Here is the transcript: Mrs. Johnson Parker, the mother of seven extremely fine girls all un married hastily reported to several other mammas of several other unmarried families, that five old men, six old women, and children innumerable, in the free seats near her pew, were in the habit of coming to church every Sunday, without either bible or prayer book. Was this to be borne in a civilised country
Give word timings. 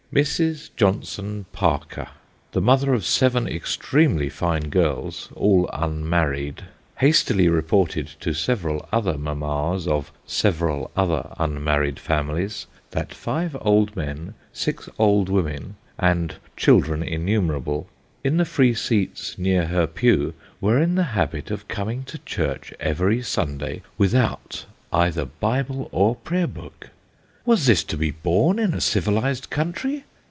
Mrs. 0.13 0.71
Johnson 0.75 1.45
Parker, 1.53 2.09
the 2.51 2.59
mother 2.59 2.93
of 2.93 3.05
seven 3.05 3.47
extremely 3.47 4.27
fine 4.27 4.69
girls 4.69 5.29
all 5.37 5.69
un 5.71 6.05
married 6.09 6.63
hastily 6.97 7.47
reported 7.47 8.07
to 8.19 8.33
several 8.33 8.89
other 8.91 9.17
mammas 9.17 9.87
of 9.87 10.11
several 10.25 10.91
other 10.97 11.33
unmarried 11.39 11.97
families, 11.97 12.67
that 12.89 13.13
five 13.13 13.55
old 13.61 13.95
men, 13.95 14.33
six 14.51 14.89
old 14.99 15.29
women, 15.29 15.77
and 15.97 16.35
children 16.57 17.01
innumerable, 17.03 17.87
in 18.21 18.35
the 18.35 18.43
free 18.43 18.73
seats 18.73 19.37
near 19.37 19.67
her 19.67 19.87
pew, 19.87 20.33
were 20.59 20.77
in 20.77 20.95
the 20.95 21.03
habit 21.15 21.49
of 21.49 21.69
coming 21.69 22.03
to 22.03 22.17
church 22.25 22.73
every 22.81 23.21
Sunday, 23.21 23.81
without 23.97 24.65
either 24.91 25.23
bible 25.23 25.87
or 25.93 26.17
prayer 26.17 26.47
book. 26.47 26.89
Was 27.43 27.65
this 27.65 27.83
to 27.85 27.97
be 27.97 28.11
borne 28.11 28.59
in 28.59 28.75
a 28.75 28.79
civilised 28.79 29.49
country 29.49 30.03